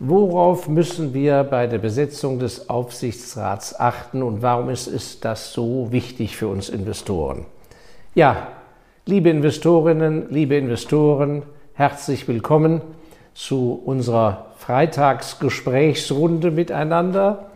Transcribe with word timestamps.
Worauf 0.00 0.68
müssen 0.68 1.14
wir 1.14 1.44
bei 1.44 1.68
der 1.68 1.78
Besetzung 1.78 2.40
des 2.40 2.68
Aufsichtsrats 2.68 3.78
achten 3.78 4.24
und 4.24 4.42
warum 4.42 4.68
ist, 4.68 4.88
ist 4.88 5.24
das 5.24 5.52
so 5.52 5.92
wichtig 5.92 6.36
für 6.36 6.48
uns 6.48 6.68
Investoren? 6.68 7.46
Ja, 8.16 8.48
liebe 9.06 9.30
Investorinnen, 9.30 10.26
liebe 10.30 10.56
Investoren, 10.56 11.44
herzlich 11.74 12.26
willkommen 12.26 12.80
zu 13.34 13.80
unserer 13.84 14.46
Freitagsgesprächsrunde 14.58 16.50
miteinander. 16.50 17.50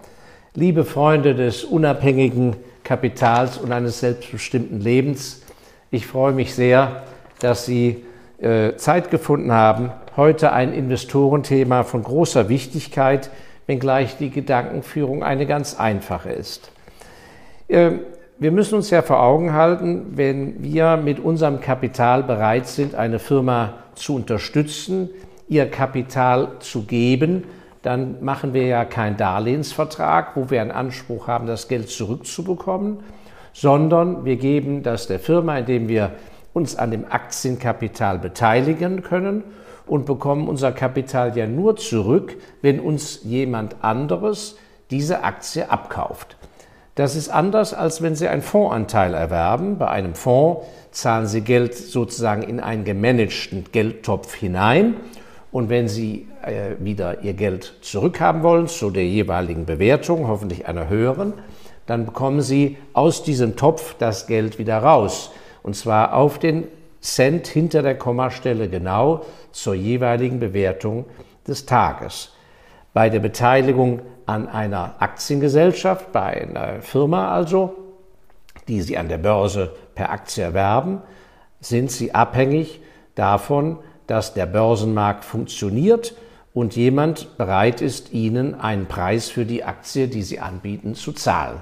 Liebe 0.55 0.85
Freunde 0.85 1.35
des 1.35 1.65
unabhängigen 1.65 2.55
Kapitals 2.85 3.59
und 3.59 3.73
eines 3.73 3.99
selbstbestimmten 3.99 4.81
Lebens, 4.81 5.43
ich 5.91 6.07
freue 6.07 6.33
mich 6.33 6.55
sehr, 6.55 7.03
dass 7.41 7.67
Sie 7.67 8.05
äh, 8.41 8.77
Zeit 8.77 9.11
gefunden 9.11 9.51
haben, 9.51 9.91
heute 10.19 10.53
ein 10.53 10.75
Investorenthema 10.75 11.85
von 11.85 12.03
großer 12.03 12.49
Wichtigkeit, 12.49 13.31
wenngleich 13.67 14.17
die 14.17 14.31
Gedankenführung 14.31 15.23
eine 15.23 15.47
ganz 15.47 15.79
einfache 15.79 16.31
ist. 16.31 16.73
Äh, 17.69 17.93
wir 18.41 18.51
müssen 18.51 18.75
uns 18.75 18.91
ja 18.91 19.03
vor 19.03 19.23
Augen 19.23 19.53
halten, 19.53 20.17
wenn 20.17 20.61
wir 20.61 20.97
mit 20.97 21.21
unserem 21.21 21.61
Kapital 21.61 22.25
bereit 22.25 22.67
sind, 22.67 22.97
eine 22.97 23.21
Firma 23.21 23.75
zu 23.95 24.17
unterstützen, 24.17 25.09
ihr 25.49 25.71
Kapital 25.71 26.49
zu 26.59 26.83
geben, 26.83 27.45
dann 27.83 28.23
machen 28.23 28.55
wir 28.55 28.67
ja 28.67 28.85
keinen 28.85 29.17
Darlehensvertrag, 29.17 30.35
wo 30.35 30.51
wir 30.51 30.61
einen 30.61 30.73
Anspruch 30.73 31.29
haben, 31.29 31.47
das 31.47 31.69
Geld 31.69 31.91
zurückzubekommen, 31.91 32.99
sondern 33.53 34.25
wir 34.25 34.37
geben 34.37 34.83
das 34.83 35.07
der 35.07 35.21
Firma, 35.21 35.59
indem 35.59 35.89
wir 35.89 36.11
uns 36.55 36.75
an 36.75 36.91
dem 36.91 37.05
Aktienkapital 37.09 38.19
beteiligen 38.19 39.03
können 39.03 39.45
und 39.89 40.07
bekommen 40.07 40.49
unser 40.49 40.73
Kapital 40.73 41.37
ja 41.37 41.47
nur 41.47 41.77
zurück, 41.77 42.37
wenn 42.63 42.81
uns 42.81 43.21
jemand 43.25 43.77
anderes 43.83 44.57
diese 44.91 45.25
Aktie 45.25 45.71
abkauft. 45.71 46.37
Das 46.95 47.15
ist 47.15 47.29
anders, 47.29 47.75
als 47.75 48.03
wenn 48.03 48.17
Sie 48.17 48.27
einen 48.27 48.43
Fondsanteil 48.43 49.15
erwerben. 49.15 49.79
Bei 49.79 49.89
einem 49.89 50.15
Fonds 50.15 50.67
zahlen 50.91 51.29
Sie 51.29 51.43
Geld 51.43 51.77
sozusagen 51.77 52.43
in 52.43 52.59
einen 52.59 52.83
gemanagten 52.85 53.67
Geldtopf 53.71 54.35
hinein. 54.35 54.97
Und 55.53 55.69
wenn 55.69 55.87
Sie 55.87 56.27
äh, 56.43 56.73
wieder 56.81 57.23
Ihr 57.23 57.35
Geld 57.35 57.75
zurückhaben 57.83 58.43
wollen, 58.43 58.67
zu 58.67 58.91
der 58.91 59.07
jeweiligen 59.07 59.65
Bewertung, 59.65 60.27
hoffentlich 60.27 60.67
einer 60.67 60.89
höheren, 60.89 61.35
dann 61.87 62.05
bekommen 62.05 62.41
Sie 62.41 62.77
aus 62.95 63.23
diesem 63.23 63.55
Topf 63.55 63.95
das 63.99 64.27
Geld 64.27 64.59
wieder 64.59 64.79
raus. 64.79 65.31
Und 65.63 65.77
zwar 65.77 66.15
auf 66.15 66.39
den 66.39 66.65
Cent 67.01 67.47
hinter 67.47 67.83
der 67.83 67.97
Kommastelle 67.97 68.69
genau 68.69 69.25
zur 69.53 69.75
jeweiligen 69.75 70.41
Bewertung 70.41 71.07
des 71.47 71.67
Tages. 71.67 72.33
Bei 72.93 73.09
der 73.11 73.21
Beteiligung 73.21 74.03
an 74.27 74.49
einer 74.49 74.97
Aktiengesellschaft, 74.99 76.13
bei 76.13 76.43
einer 76.43 76.83
Firma 76.83 77.33
also, 77.33 77.77
die 78.67 78.83
Sie 78.83 78.99
an 78.99 79.09
der 79.09 79.19
Börse 79.19 79.73
per 79.95 80.11
Aktie 80.11 80.45
erwerben, 80.45 81.01
sind 81.61 81.91
Sie 81.91 82.15
abhängig 82.15 82.81
davon, 83.15 83.79
dass 84.07 84.35
der 84.35 84.47
Börsenmarkt 84.47 85.25
funktioniert 85.25 86.15
und 86.55 86.77
jemand 86.77 87.37
bereit 87.39 87.81
ist, 87.81 88.13
Ihnen 88.13 88.55
einen 88.55 88.87
Preis 88.87 89.29
für 89.29 89.45
die 89.45 89.65
Aktie, 89.65 90.09
die 90.09 90.23
Sie 90.23 90.41
anbieten, 90.41 90.95
zu 90.95 91.13
zahlen. 91.13 91.61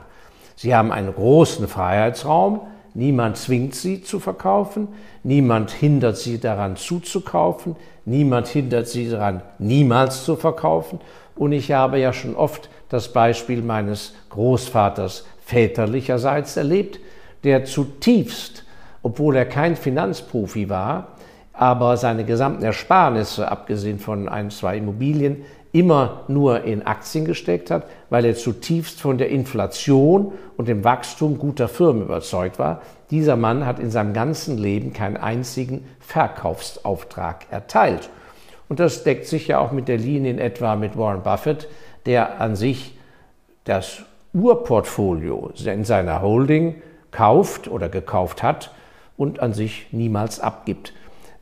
Sie 0.55 0.75
haben 0.75 0.91
einen 0.91 1.15
großen 1.15 1.69
Freiheitsraum, 1.69 2.67
Niemand 2.97 3.36
zwingt 3.36 3.75
sie 3.75 4.02
zu 4.02 4.20
verkaufen, 4.20 4.89
niemand 5.22 5.70
hindert 5.70 6.16
sie 6.16 6.41
daran 6.41 6.77
zuzukaufen, 6.77 7.77
niemand 8.06 8.48
hindert 8.48 8.88
sie 8.88 9.11
daran, 9.11 9.42
niemals 9.58 10.25
zu 10.25 10.34
verkaufen. 10.34 11.00
Und 11.34 11.53
ich 11.53 11.72
habe 11.72 11.98
ja 11.98 12.14
schon 12.14 12.34
oft 12.34 12.70
das 12.88 13.12
Beispiel 13.12 13.61
meines 13.61 14.14
Großvaters 14.30 15.27
väterlicherseits 15.44 16.56
erlebt, 16.56 16.98
der 17.44 17.66
zutiefst, 17.66 18.64
obwohl 19.03 19.37
er 19.37 19.44
kein 19.44 19.76
Finanzprofi 19.76 20.71
war, 20.71 21.09
aber 21.53 21.98
seine 21.98 22.25
gesamten 22.25 22.65
Ersparnisse, 22.65 23.50
abgesehen 23.50 23.98
von 23.98 24.26
ein, 24.26 24.50
zwei 24.50 24.78
Immobilien, 24.78 25.44
immer 25.71 26.22
nur 26.28 26.65
in 26.65 26.87
Aktien 26.87 27.26
gesteckt 27.26 27.71
hat, 27.71 27.84
weil 28.11 28.25
er 28.25 28.34
zutiefst 28.34 29.00
von 29.00 29.19
der 29.19 29.31
Inflation 29.31 30.33
und 30.56 30.69
dem 30.69 30.84
Wachstum 30.84 31.39
guter 31.39 31.69
Firmen 31.69 32.03
überzeugt 32.03 32.59
war. 32.59 32.83
Dieser 33.11 33.37
Mann 33.37 33.67
hat 33.67 33.78
in 33.78 33.91
seinem 33.91 34.12
ganzen 34.12 34.59
Leben 34.59 34.93
keinen 34.93 35.17
einzigen 35.17 35.84
Verkaufsauftrag 36.00 37.47
erteilt. 37.50 38.11
Und 38.69 38.81
das 38.81 39.05
deckt 39.05 39.27
sich 39.27 39.49
ja 39.49 39.59
auch 39.59 39.72
mit 39.72 39.89
der 39.89 39.99
Linie 39.99 40.31
in 40.31 40.39
etwa 40.39 40.77
mit 40.77 40.97
Warren 40.97 41.22
Buffett, 41.22 41.69
der 42.05 42.41
an 42.41 42.56
sich 42.56 42.97
das 43.65 44.03
Urportfolio 44.33 45.50
in 45.65 45.84
seiner 45.84 46.22
Holding 46.22 46.83
kauft 47.11 47.69
oder 47.69 47.89
gekauft 47.89 48.43
hat 48.43 48.72
und 49.16 49.41
an 49.41 49.53
sich 49.53 49.87
niemals 49.93 50.41
abgibt. 50.41 50.93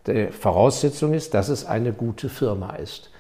Die 0.07 0.29
Voraussetzung 0.29 1.15
ist, 1.15 1.35
dass 1.35 1.49
es 1.49 1.65
eine 1.65 1.93
gute 1.93 2.29
Firma 2.29 2.77
ist. 2.77 3.11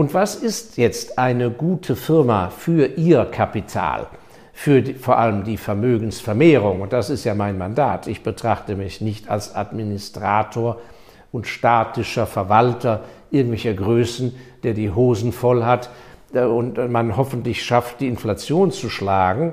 Und 0.00 0.14
was 0.14 0.34
ist 0.34 0.78
jetzt 0.78 1.18
eine 1.18 1.50
gute 1.50 1.94
Firma 1.94 2.48
für 2.48 2.86
ihr 2.86 3.26
Kapital? 3.26 4.06
Für 4.54 4.80
die, 4.80 4.94
vor 4.94 5.18
allem 5.18 5.44
die 5.44 5.58
Vermögensvermehrung. 5.58 6.80
Und 6.80 6.94
das 6.94 7.10
ist 7.10 7.24
ja 7.24 7.34
mein 7.34 7.58
Mandat. 7.58 8.06
Ich 8.06 8.22
betrachte 8.22 8.76
mich 8.76 9.02
nicht 9.02 9.28
als 9.28 9.54
Administrator 9.54 10.80
und 11.32 11.46
statischer 11.46 12.26
Verwalter 12.26 13.02
irgendwelcher 13.30 13.74
Größen, 13.74 14.34
der 14.62 14.72
die 14.72 14.90
Hosen 14.90 15.32
voll 15.32 15.64
hat 15.64 15.90
äh, 16.32 16.44
und 16.44 16.78
man 16.90 17.18
hoffentlich 17.18 17.62
schafft, 17.62 18.00
die 18.00 18.08
Inflation 18.08 18.70
zu 18.70 18.88
schlagen. 18.88 19.52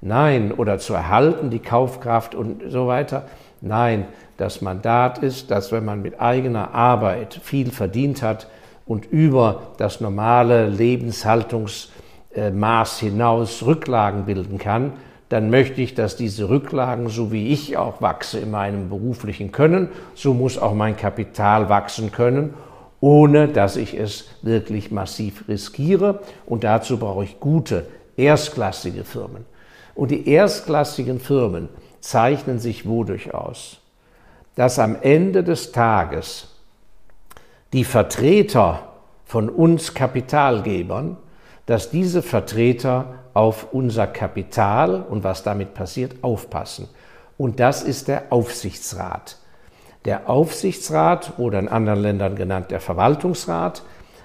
Nein, 0.00 0.52
oder 0.52 0.78
zu 0.78 0.94
erhalten, 0.94 1.50
die 1.50 1.58
Kaufkraft 1.58 2.34
und 2.34 2.62
so 2.70 2.86
weiter. 2.86 3.26
Nein, 3.60 4.06
das 4.38 4.62
Mandat 4.62 5.18
ist, 5.18 5.50
dass 5.50 5.70
wenn 5.70 5.84
man 5.84 6.00
mit 6.00 6.18
eigener 6.18 6.72
Arbeit 6.72 7.38
viel 7.42 7.70
verdient 7.70 8.22
hat, 8.22 8.46
und 8.86 9.06
über 9.06 9.62
das 9.78 10.00
normale 10.00 10.68
Lebenshaltungsmaß 10.68 12.98
hinaus 12.98 13.64
Rücklagen 13.64 14.24
bilden 14.24 14.58
kann, 14.58 14.94
dann 15.28 15.48
möchte 15.48 15.80
ich, 15.80 15.94
dass 15.94 16.16
diese 16.16 16.50
Rücklagen, 16.50 17.08
so 17.08 17.32
wie 17.32 17.52
ich 17.52 17.78
auch 17.78 18.02
wachse 18.02 18.38
in 18.38 18.50
meinem 18.50 18.90
beruflichen 18.90 19.50
Können, 19.50 19.88
so 20.14 20.34
muss 20.34 20.58
auch 20.58 20.74
mein 20.74 20.96
Kapital 20.96 21.70
wachsen 21.70 22.12
können, 22.12 22.52
ohne 23.00 23.48
dass 23.48 23.76
ich 23.76 23.94
es 23.94 24.26
wirklich 24.42 24.90
massiv 24.90 25.48
riskiere. 25.48 26.20
Und 26.44 26.64
dazu 26.64 26.98
brauche 26.98 27.24
ich 27.24 27.40
gute, 27.40 27.86
erstklassige 28.16 29.04
Firmen. 29.04 29.46
Und 29.94 30.10
die 30.10 30.28
erstklassigen 30.28 31.18
Firmen 31.18 31.70
zeichnen 32.00 32.58
sich 32.58 32.86
wodurch 32.86 33.32
aus? 33.32 33.78
Dass 34.54 34.78
am 34.78 34.96
Ende 35.00 35.42
des 35.42 35.72
Tages 35.72 36.51
die 37.72 37.84
Vertreter 37.84 38.88
von 39.24 39.48
uns 39.48 39.94
Kapitalgebern, 39.94 41.16
dass 41.66 41.90
diese 41.90 42.22
Vertreter 42.22 43.14
auf 43.34 43.72
unser 43.72 44.06
Kapital 44.06 45.02
und 45.02 45.24
was 45.24 45.42
damit 45.42 45.74
passiert 45.74 46.16
aufpassen. 46.22 46.88
Und 47.38 47.60
das 47.60 47.82
ist 47.82 48.08
der 48.08 48.24
Aufsichtsrat. 48.30 49.38
Der 50.04 50.28
Aufsichtsrat 50.28 51.34
oder 51.38 51.58
in 51.58 51.68
anderen 51.68 52.02
Ländern 52.02 52.36
genannt 52.36 52.70
der 52.70 52.80
Verwaltungsrat 52.80 53.82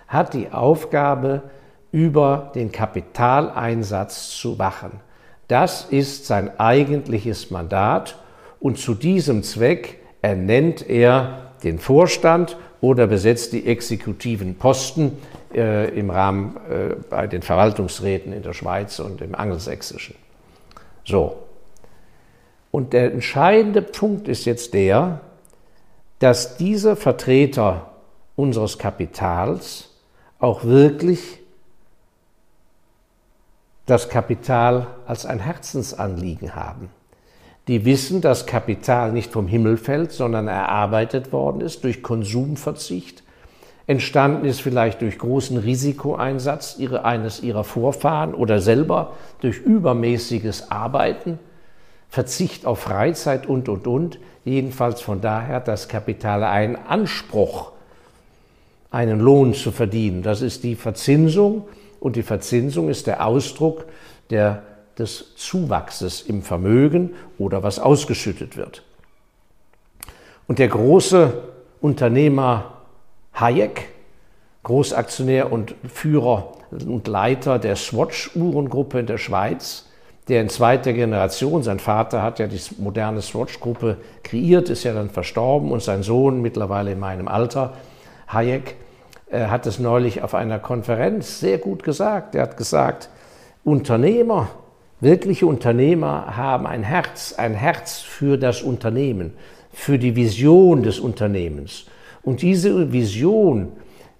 hat 0.07 0.33
die 0.33 0.51
Aufgabe, 0.51 1.43
über 1.91 2.51
den 2.53 2.71
Kapitaleinsatz 2.71 4.31
zu 4.31 4.59
wachen. 4.59 4.99
Das 5.47 5.85
ist 5.85 6.25
sein 6.25 6.59
eigentliches 6.59 7.49
Mandat 7.49 8.17
und 8.59 8.77
zu 8.77 8.93
diesem 8.93 9.41
Zweck 9.41 9.99
ernennt 10.21 10.87
er 10.87 11.53
den 11.63 11.79
Vorstand 11.79 12.57
oder 12.81 13.07
besetzt 13.07 13.53
die 13.53 13.65
exekutiven 13.65 14.55
Posten 14.55 15.17
äh, 15.53 15.89
im 15.97 16.09
Rahmen 16.09 16.57
äh, 16.69 16.95
bei 17.09 17.27
den 17.27 17.41
Verwaltungsräten 17.41 18.33
in 18.33 18.43
der 18.43 18.53
Schweiz 18.53 18.99
und 18.99 19.21
im 19.21 19.35
Angelsächsischen. 19.35 20.15
So. 21.03 21.37
Und 22.71 22.93
der 22.93 23.11
entscheidende 23.11 23.81
Punkt 23.81 24.27
ist 24.27 24.45
jetzt 24.45 24.73
der, 24.73 25.21
dass 26.19 26.57
diese 26.57 26.95
Vertreter 26.95 27.91
unseres 28.35 28.77
Kapitals 28.77 29.89
auch 30.39 30.63
wirklich 30.63 31.39
das 33.85 34.09
Kapital 34.09 34.87
als 35.05 35.25
ein 35.25 35.39
Herzensanliegen 35.39 36.55
haben 36.55 36.89
die 37.67 37.85
wissen, 37.85 38.21
dass 38.21 38.45
Kapital 38.45 39.11
nicht 39.11 39.31
vom 39.31 39.47
Himmel 39.47 39.77
fällt, 39.77 40.11
sondern 40.11 40.47
erarbeitet 40.47 41.31
worden 41.31 41.61
ist 41.61 41.83
durch 41.83 42.01
Konsumverzicht, 42.01 43.23
entstanden 43.87 44.45
ist 44.45 44.61
vielleicht 44.61 45.01
durch 45.01 45.17
großen 45.17 45.57
Risikoeinsatz 45.57 46.77
eines 47.03 47.41
ihrer 47.41 47.63
Vorfahren 47.63 48.33
oder 48.33 48.59
selber 48.59 49.13
durch 49.41 49.59
übermäßiges 49.59 50.71
Arbeiten, 50.71 51.39
Verzicht 52.09 52.65
auf 52.65 52.79
Freizeit 52.79 53.47
und, 53.47 53.67
und, 53.69 53.85
und. 53.85 54.19
Jedenfalls 54.45 55.01
von 55.01 55.19
daher, 55.19 55.59
dass 55.59 55.89
Kapital 55.89 56.43
einen 56.43 56.75
Anspruch 56.75 57.71
einen 58.91 59.19
Lohn 59.19 59.53
zu 59.53 59.71
verdienen. 59.71 60.23
Das 60.23 60.41
ist 60.41 60.63
die 60.63 60.75
Verzinsung 60.75 61.67
und 61.99 62.15
die 62.15 62.23
Verzinsung 62.23 62.87
ist 62.89 63.07
der 63.07 63.25
Ausdruck 63.25 63.85
der, 64.29 64.63
des 64.97 65.35
Zuwachses 65.35 66.21
im 66.21 66.41
Vermögen 66.41 67.13
oder 67.37 67.63
was 67.63 67.79
ausgeschüttet 67.79 68.57
wird. 68.57 68.83
Und 70.47 70.59
der 70.59 70.69
große 70.69 71.33
Unternehmer 71.81 72.73
Hayek, 73.33 73.89
Großaktionär 74.63 75.51
und 75.51 75.75
Führer 75.87 76.53
und 76.71 77.07
Leiter 77.07 77.59
der 77.59 77.75
Swatch-Uhrengruppe 77.75 78.99
in 78.99 79.05
der 79.05 79.17
Schweiz, 79.17 79.85
der 80.27 80.41
in 80.41 80.49
zweiter 80.49 80.91
Generation, 80.91 81.63
sein 81.63 81.79
Vater 81.79 82.21
hat 82.21 82.39
ja 82.39 82.47
die 82.47 82.59
moderne 82.79 83.21
Swatch-Gruppe 83.21 83.97
kreiert, 84.23 84.69
ist 84.69 84.83
ja 84.83 84.93
dann 84.93 85.09
verstorben 85.09 85.71
und 85.71 85.81
sein 85.81 86.03
Sohn 86.03 86.41
mittlerweile 86.41 86.91
in 86.91 86.99
meinem 86.99 87.27
Alter, 87.27 87.73
Hayek, 88.27 88.75
äh, 89.29 89.47
hat 89.47 89.65
es 89.65 89.79
neulich 89.79 90.23
auf 90.23 90.33
einer 90.33 90.59
Konferenz 90.59 91.39
sehr 91.39 91.59
gut 91.59 91.83
gesagt. 91.83 92.35
Er 92.35 92.43
hat 92.43 92.57
gesagt, 92.57 93.09
Unternehmer, 93.63 94.49
wirkliche 94.99 95.45
Unternehmer 95.45 96.37
haben 96.37 96.65
ein 96.65 96.83
Herz, 96.83 97.33
ein 97.37 97.53
Herz 97.53 97.99
für 97.99 98.37
das 98.37 98.61
Unternehmen, 98.61 99.33
für 99.71 99.99
die 99.99 100.15
Vision 100.15 100.83
des 100.83 100.99
Unternehmens. 100.99 101.85
Und 102.23 102.41
diese 102.41 102.91
Vision 102.91 103.71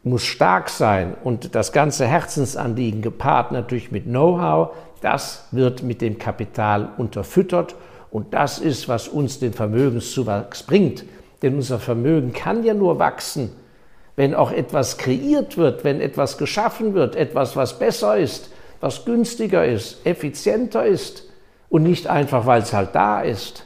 muss 0.03 0.23
stark 0.23 0.69
sein 0.69 1.15
und 1.23 1.55
das 1.55 1.71
ganze 1.71 2.07
Herzensanliegen 2.07 3.01
gepaart 3.01 3.51
natürlich 3.51 3.91
mit 3.91 4.05
Know-how, 4.05 4.69
das 5.01 5.47
wird 5.51 5.83
mit 5.83 6.01
dem 6.01 6.17
Kapital 6.17 6.89
unterfüttert 6.97 7.75
und 8.11 8.33
das 8.33 8.59
ist, 8.59 8.87
was 8.87 9.07
uns 9.07 9.39
den 9.39 9.53
Vermögenszuwachs 9.53 10.63
bringt. 10.63 11.05
Denn 11.41 11.55
unser 11.55 11.79
Vermögen 11.79 12.33
kann 12.33 12.63
ja 12.63 12.73
nur 12.73 12.97
wachsen, 12.97 13.51
wenn 14.15 14.33
auch 14.33 14.51
etwas 14.51 14.97
kreiert 14.97 15.57
wird, 15.57 15.83
wenn 15.83 16.01
etwas 16.01 16.37
geschaffen 16.37 16.93
wird, 16.93 17.15
etwas, 17.15 17.55
was 17.55 17.77
besser 17.77 18.17
ist, 18.17 18.49
was 18.79 19.05
günstiger 19.05 19.65
ist, 19.65 20.05
effizienter 20.05 20.85
ist 20.85 21.23
und 21.69 21.83
nicht 21.83 22.07
einfach, 22.07 22.45
weil 22.45 22.61
es 22.61 22.73
halt 22.73 22.93
da 22.93 23.21
ist. 23.21 23.65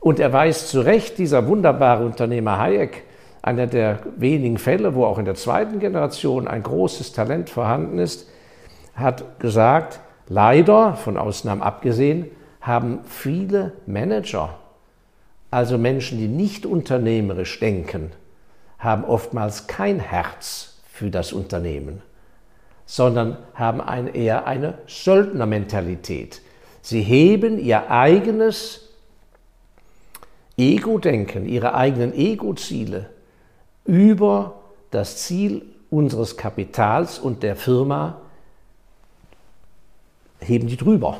Und 0.00 0.20
er 0.20 0.32
weiß 0.32 0.68
zu 0.68 0.80
Recht, 0.80 1.18
dieser 1.18 1.46
wunderbare 1.46 2.04
Unternehmer 2.04 2.58
Hayek, 2.58 3.04
einer 3.42 3.66
der 3.66 4.00
wenigen 4.16 4.58
Fälle, 4.58 4.94
wo 4.94 5.04
auch 5.04 5.18
in 5.18 5.24
der 5.24 5.36
zweiten 5.36 5.78
Generation 5.78 6.48
ein 6.48 6.62
großes 6.62 7.12
Talent 7.12 7.50
vorhanden 7.50 7.98
ist, 7.98 8.28
hat 8.94 9.38
gesagt, 9.40 10.00
leider, 10.28 10.94
von 10.94 11.16
Ausnahmen 11.16 11.62
abgesehen, 11.62 12.26
haben 12.60 13.00
viele 13.04 13.72
Manager, 13.86 14.58
also 15.50 15.78
Menschen, 15.78 16.18
die 16.18 16.26
nicht 16.26 16.66
unternehmerisch 16.66 17.60
denken, 17.60 18.10
haben 18.78 19.04
oftmals 19.04 19.68
kein 19.68 20.00
Herz 20.00 20.78
für 20.90 21.10
das 21.10 21.32
Unternehmen, 21.32 22.02
sondern 22.86 23.36
haben 23.54 23.80
ein, 23.80 24.06
eher 24.06 24.46
eine 24.46 24.78
Söldnermentalität. 24.86 26.40
Sie 26.80 27.02
heben 27.02 27.58
ihr 27.58 27.90
eigenes 27.90 28.88
Ego-Denken, 30.56 31.46
ihre 31.46 31.74
eigenen 31.74 32.14
Ego-Ziele 32.14 33.10
über 33.84 34.54
das 34.90 35.18
Ziel 35.18 35.62
unseres 35.90 36.36
Kapitals 36.36 37.18
und 37.18 37.42
der 37.42 37.56
Firma, 37.56 38.20
heben 40.40 40.68
die 40.68 40.76
drüber. 40.76 41.18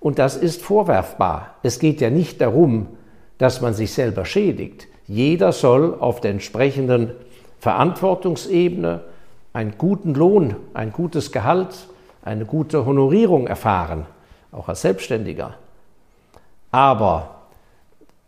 Und 0.00 0.18
das 0.18 0.36
ist 0.36 0.62
vorwerfbar. 0.62 1.56
Es 1.62 1.78
geht 1.78 2.00
ja 2.00 2.10
nicht 2.10 2.40
darum, 2.40 2.88
dass 3.38 3.60
man 3.60 3.74
sich 3.74 3.92
selber 3.92 4.24
schädigt. 4.24 4.88
Jeder 5.06 5.52
soll 5.52 5.94
auf 5.94 6.20
der 6.20 6.32
entsprechenden 6.32 7.12
Verantwortungsebene 7.60 9.04
einen 9.52 9.76
guten 9.78 10.14
Lohn, 10.14 10.56
ein 10.74 10.92
gutes 10.92 11.32
Gehalt, 11.32 11.88
eine 12.24 12.44
gute 12.44 12.86
Honorierung 12.86 13.46
erfahren, 13.46 14.06
auch 14.50 14.68
als 14.68 14.82
Selbstständiger. 14.82 15.54
Aber 16.70 17.42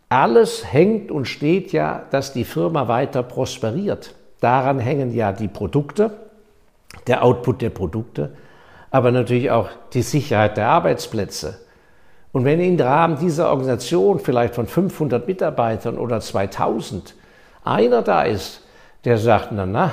alles 0.08 0.72
hängt 0.72 1.10
und 1.10 1.26
steht 1.26 1.72
ja, 1.72 2.02
dass 2.10 2.32
die 2.32 2.44
Firma 2.44 2.88
weiter 2.88 3.22
prosperiert. 3.22 4.14
Daran 4.40 4.78
hängen 4.78 5.14
ja 5.14 5.32
die 5.32 5.48
Produkte, 5.48 6.10
der 7.06 7.24
Output 7.24 7.62
der 7.62 7.70
Produkte, 7.70 8.36
aber 8.90 9.10
natürlich 9.10 9.50
auch 9.50 9.68
die 9.92 10.02
Sicherheit 10.02 10.56
der 10.56 10.68
Arbeitsplätze, 10.68 11.64
und 12.34 12.44
wenn 12.44 12.58
im 12.58 12.78
Rahmen 12.80 13.16
dieser 13.16 13.48
Organisation 13.48 14.18
vielleicht 14.18 14.56
von 14.56 14.66
500 14.66 15.28
Mitarbeitern 15.28 15.96
oder 15.96 16.20
2000 16.20 17.14
einer 17.62 18.02
da 18.02 18.24
ist, 18.24 18.60
der 19.04 19.18
sagt, 19.18 19.52
na 19.52 19.64
na, 19.64 19.92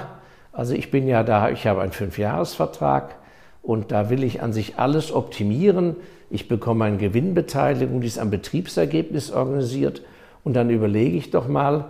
also 0.52 0.74
ich 0.74 0.92
bin 0.92 1.08
ja 1.08 1.24
da, 1.24 1.50
ich 1.50 1.68
habe 1.68 1.82
einen 1.82 1.92
Fünfjahresvertrag 1.92 3.16
und 3.62 3.92
da 3.92 4.10
will 4.10 4.24
ich 4.24 4.42
an 4.42 4.54
sich 4.54 4.78
alles 4.78 5.12
optimieren. 5.12 5.96
Ich 6.30 6.48
bekomme 6.48 6.86
eine 6.86 6.98
Gewinnbeteiligung, 6.98 8.02
die 8.02 8.08
ist 8.08 8.20
am 8.20 8.30
Betriebsergebnis 8.30 9.32
organisiert 9.32 10.02
und 10.44 10.56
dann 10.56 10.70
überlege 10.70 11.18
ich 11.18 11.32
doch 11.32 11.48
mal, 11.48 11.86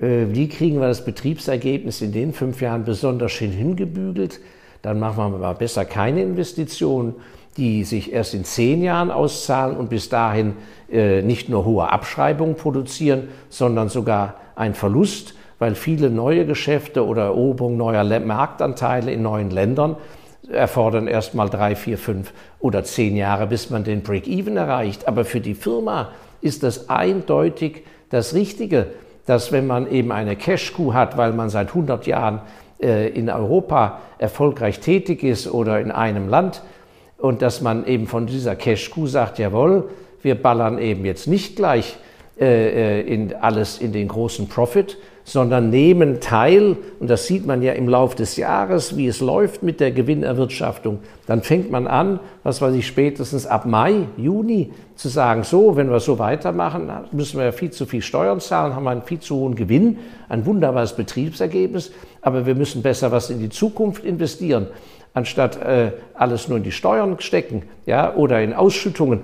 äh, 0.00 0.26
wie 0.30 0.48
kriegen 0.48 0.80
wir 0.80 0.88
das 0.88 1.04
Betriebsergebnis 1.04 2.00
in 2.00 2.12
den 2.12 2.32
fünf 2.32 2.60
Jahren 2.60 2.84
besonders 2.84 3.32
schön 3.32 3.52
hingebügelt. 3.52 4.40
Dann 4.82 4.98
machen 4.98 5.32
wir 5.32 5.38
mal 5.38 5.54
besser 5.54 5.84
keine 5.84 6.22
Investitionen 6.22 7.14
die 7.56 7.84
sich 7.84 8.12
erst 8.12 8.34
in 8.34 8.44
zehn 8.44 8.82
Jahren 8.82 9.10
auszahlen 9.10 9.76
und 9.76 9.90
bis 9.90 10.08
dahin 10.08 10.54
äh, 10.90 11.22
nicht 11.22 11.48
nur 11.48 11.64
hohe 11.64 11.90
Abschreibungen 11.90 12.56
produzieren, 12.56 13.28
sondern 13.48 13.88
sogar 13.88 14.36
ein 14.56 14.74
Verlust, 14.74 15.34
weil 15.62 15.76
viele 15.76 16.10
neue 16.10 16.44
Geschäfte 16.44 17.06
oder 17.06 17.26
Eroberung 17.26 17.76
neuer 17.76 18.02
Marktanteile 18.18 19.12
in 19.12 19.22
neuen 19.22 19.48
Ländern 19.50 19.94
erfordern 20.50 21.06
erst 21.06 21.36
mal 21.36 21.48
drei, 21.48 21.76
vier, 21.76 21.98
fünf 21.98 22.32
oder 22.58 22.82
zehn 22.82 23.16
Jahre, 23.16 23.46
bis 23.46 23.70
man 23.70 23.84
den 23.84 24.02
Break-Even 24.02 24.56
erreicht. 24.56 25.06
Aber 25.06 25.24
für 25.24 25.40
die 25.40 25.54
Firma 25.54 26.08
ist 26.40 26.64
das 26.64 26.90
eindeutig 26.90 27.84
das 28.10 28.34
Richtige, 28.34 28.88
dass 29.26 29.52
wenn 29.52 29.68
man 29.68 29.88
eben 29.88 30.10
eine 30.10 30.34
Cash-Coup 30.34 30.94
hat, 30.94 31.16
weil 31.16 31.32
man 31.32 31.48
seit 31.48 31.68
100 31.68 32.08
Jahren 32.08 32.40
äh, 32.82 33.10
in 33.10 33.30
Europa 33.30 34.00
erfolgreich 34.18 34.80
tätig 34.80 35.22
ist 35.22 35.46
oder 35.46 35.78
in 35.78 35.92
einem 35.92 36.28
Land, 36.28 36.62
und 37.18 37.40
dass 37.40 37.60
man 37.60 37.86
eben 37.86 38.08
von 38.08 38.26
dieser 38.26 38.56
Cash-Kuh 38.56 39.06
sagt, 39.06 39.38
jawohl, 39.38 39.90
wir 40.22 40.34
ballern 40.34 40.78
eben 40.78 41.04
jetzt 41.04 41.28
nicht 41.28 41.54
gleich 41.54 41.96
äh, 42.40 42.98
äh, 42.98 43.00
in 43.02 43.32
alles 43.32 43.78
in 43.78 43.92
den 43.92 44.08
großen 44.08 44.48
Profit, 44.48 44.98
sondern 45.24 45.70
nehmen 45.70 46.20
teil, 46.20 46.76
und 46.98 47.08
das 47.08 47.26
sieht 47.26 47.46
man 47.46 47.62
ja 47.62 47.72
im 47.72 47.88
Laufe 47.88 48.16
des 48.16 48.36
Jahres, 48.36 48.96
wie 48.96 49.06
es 49.06 49.20
läuft 49.20 49.62
mit 49.62 49.80
der 49.80 49.92
Gewinnerwirtschaftung. 49.92 51.00
Dann 51.26 51.42
fängt 51.42 51.70
man 51.70 51.86
an, 51.86 52.20
was 52.42 52.60
weiß 52.60 52.74
ich, 52.74 52.86
spätestens 52.86 53.46
ab 53.46 53.66
Mai, 53.66 54.06
Juni 54.16 54.72
zu 54.96 55.08
sagen, 55.08 55.44
so, 55.44 55.76
wenn 55.76 55.90
wir 55.90 56.00
so 56.00 56.18
weitermachen, 56.18 56.90
müssen 57.12 57.38
wir 57.38 57.52
viel 57.52 57.70
zu 57.70 57.86
viel 57.86 58.02
Steuern 58.02 58.40
zahlen, 58.40 58.74
haben 58.74 58.84
wir 58.84 58.90
einen 58.90 59.02
viel 59.02 59.20
zu 59.20 59.36
hohen 59.36 59.54
Gewinn, 59.54 59.98
ein 60.28 60.44
wunderbares 60.44 60.94
Betriebsergebnis, 60.94 61.92
aber 62.20 62.46
wir 62.46 62.54
müssen 62.54 62.82
besser 62.82 63.12
was 63.12 63.30
in 63.30 63.38
die 63.38 63.50
Zukunft 63.50 64.04
investieren 64.04 64.66
anstatt 65.14 65.60
äh, 65.60 65.92
alles 66.14 66.48
nur 66.48 66.58
in 66.58 66.64
die 66.64 66.72
Steuern 66.72 67.16
stecken 67.20 67.62
ja, 67.86 68.14
oder 68.14 68.42
in 68.42 68.54
Ausschüttungen, 68.54 69.20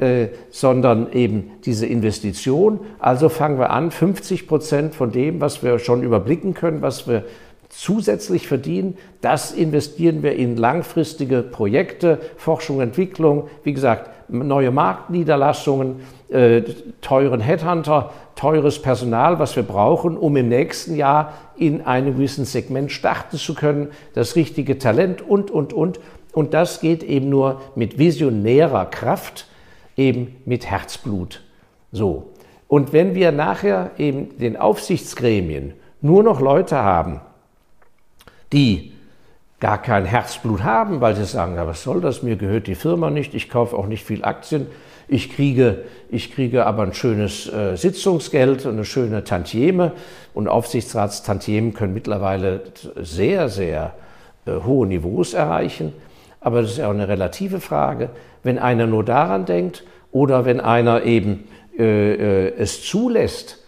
äh, 0.00 0.28
sondern 0.50 1.12
eben 1.12 1.52
diese 1.64 1.86
Investition. 1.86 2.80
Also 2.98 3.28
fangen 3.28 3.58
wir 3.58 3.70
an, 3.70 3.90
50 3.90 4.48
Prozent 4.48 4.94
von 4.94 5.12
dem, 5.12 5.40
was 5.40 5.62
wir 5.62 5.78
schon 5.78 6.02
überblicken 6.02 6.54
können, 6.54 6.82
was 6.82 7.06
wir 7.06 7.24
zusätzlich 7.68 8.48
verdienen, 8.48 8.98
das 9.20 9.52
investieren 9.52 10.22
wir 10.22 10.34
in 10.34 10.56
langfristige 10.56 11.42
Projekte, 11.42 12.18
Forschung, 12.36 12.80
Entwicklung, 12.80 13.48
wie 13.62 13.72
gesagt, 13.72 14.10
neue 14.28 14.70
Marktniederlassungen, 14.70 16.00
äh, 16.30 16.62
teuren 17.00 17.40
Headhunter, 17.40 18.10
teures 18.36 18.80
Personal, 18.80 19.38
was 19.38 19.54
wir 19.56 19.62
brauchen, 19.62 20.16
um 20.16 20.36
im 20.36 20.48
nächsten 20.48 20.96
Jahr 20.96 21.34
in 21.56 21.82
einem 21.82 22.14
gewissen 22.14 22.44
Segment 22.44 22.90
starten 22.90 23.36
zu 23.36 23.54
können, 23.54 23.88
das 24.14 24.34
richtige 24.36 24.78
Talent 24.78 25.22
und, 25.22 25.50
und, 25.50 25.72
und. 25.72 26.00
Und 26.32 26.54
das 26.54 26.80
geht 26.80 27.02
eben 27.02 27.28
nur 27.28 27.60
mit 27.74 27.98
visionärer 27.98 28.86
Kraft, 28.86 29.46
eben 30.00 30.36
mit 30.46 30.66
Herzblut. 30.66 31.42
So. 31.92 32.32
Und 32.66 32.92
wenn 32.92 33.14
wir 33.14 33.32
nachher 33.32 33.90
eben 33.98 34.38
den 34.38 34.56
Aufsichtsgremien 34.56 35.74
nur 36.00 36.22
noch 36.22 36.40
Leute 36.40 36.76
haben, 36.76 37.20
die 38.52 38.92
gar 39.60 39.82
kein 39.82 40.06
Herzblut 40.06 40.64
haben, 40.64 41.02
weil 41.02 41.14
sie 41.14 41.26
sagen, 41.26 41.56
ja, 41.56 41.66
was 41.66 41.82
soll 41.82 42.00
das, 42.00 42.22
mir 42.22 42.36
gehört 42.36 42.66
die 42.66 42.74
Firma 42.74 43.10
nicht, 43.10 43.34
ich 43.34 43.50
kaufe 43.50 43.76
auch 43.76 43.86
nicht 43.86 44.04
viel 44.04 44.24
Aktien, 44.24 44.66
ich 45.06 45.30
kriege, 45.30 45.84
ich 46.08 46.32
kriege 46.32 46.64
aber 46.64 46.84
ein 46.84 46.94
schönes 46.94 47.52
äh, 47.52 47.76
Sitzungsgeld 47.76 48.64
und 48.64 48.74
eine 48.74 48.84
schöne 48.84 49.24
Tantieme 49.24 49.92
und 50.32 50.48
Aufsichtsratstantiemen 50.48 51.74
können 51.74 51.92
mittlerweile 51.92 52.62
sehr, 52.96 53.48
sehr 53.48 53.92
äh, 54.46 54.52
hohe 54.64 54.86
Niveaus 54.86 55.34
erreichen. 55.34 55.92
Aber 56.40 56.62
das 56.62 56.72
ist 56.72 56.78
ja 56.78 56.86
auch 56.86 56.94
eine 56.94 57.08
relative 57.08 57.60
Frage. 57.60 58.10
Wenn 58.42 58.58
einer 58.58 58.86
nur 58.86 59.04
daran 59.04 59.44
denkt 59.44 59.84
oder 60.10 60.44
wenn 60.44 60.60
einer 60.60 61.04
eben 61.04 61.44
äh, 61.78 62.14
äh 62.14 62.54
es 62.56 62.82
zulässt, 62.82 63.58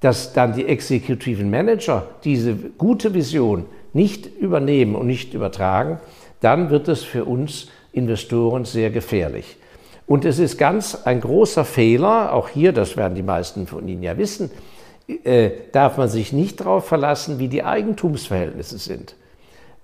dass 0.00 0.32
dann 0.32 0.52
die 0.52 0.66
exekutiven 0.66 1.50
Manager 1.50 2.06
diese 2.24 2.54
gute 2.54 3.14
Vision 3.14 3.66
nicht 3.92 4.26
übernehmen 4.26 4.94
und 4.94 5.06
nicht 5.06 5.34
übertragen, 5.34 5.98
dann 6.40 6.70
wird 6.70 6.88
es 6.88 7.02
für 7.02 7.24
uns 7.24 7.68
Investoren 7.92 8.64
sehr 8.64 8.90
gefährlich. 8.90 9.56
Und 10.06 10.24
es 10.24 10.38
ist 10.38 10.58
ganz 10.58 10.94
ein 11.06 11.20
großer 11.20 11.64
Fehler, 11.64 12.32
auch 12.32 12.48
hier, 12.48 12.72
das 12.72 12.96
werden 12.96 13.14
die 13.14 13.22
meisten 13.22 13.66
von 13.66 13.88
Ihnen 13.88 14.02
ja 14.02 14.16
wissen, 14.18 14.50
äh, 15.24 15.50
darf 15.72 15.96
man 15.96 16.08
sich 16.08 16.32
nicht 16.32 16.60
darauf 16.60 16.86
verlassen, 16.86 17.38
wie 17.38 17.48
die 17.48 17.64
Eigentumsverhältnisse 17.64 18.78
sind. 18.78 19.16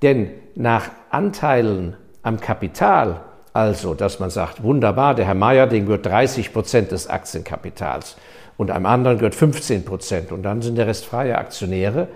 Denn 0.03 0.31
nach 0.55 0.91
Anteilen 1.11 1.97
am 2.23 2.41
Kapital, 2.41 3.21
also 3.53 3.95
dass 3.95 4.21
man 4.21 4.31
sagt, 4.31 4.63
wunderbar, 4.63 5.15
der 5.15 5.27
Herr 5.27 5.35
Meier, 5.35 5.67
den 5.67 5.87
gehört 5.87 6.07
30 6.07 6.53
Prozent 6.53 6.93
des 6.93 7.09
Aktienkapitals 7.09 8.17
und 8.57 8.71
einem 8.71 8.87
anderen 8.87 9.19
gehört 9.19 9.35
15 9.35 9.85
Prozent 9.85 10.33
und 10.33 10.43
dann 10.43 10.63
sind 10.63 10.77
der 10.77 10.87
Rest 10.87 11.05
freie 11.05 11.37
Aktionäre, 11.37 12.09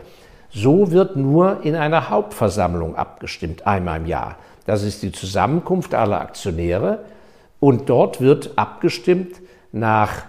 so 0.50 0.90
wird 0.92 1.16
nur 1.16 1.64
in 1.64 1.74
einer 1.74 2.08
Hauptversammlung 2.08 2.96
abgestimmt, 2.96 3.66
einmal 3.66 4.00
im 4.00 4.06
Jahr. 4.06 4.36
Das 4.64 4.82
ist 4.82 5.02
die 5.02 5.12
Zusammenkunft 5.12 5.94
aller 5.94 6.20
Aktionäre 6.20 7.00
und 7.60 7.88
dort 7.88 8.20
wird 8.20 8.52
abgestimmt 8.56 9.40
nach, 9.72 10.24